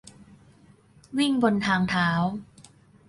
[1.17, 2.09] -วิ่งบนทางเท้า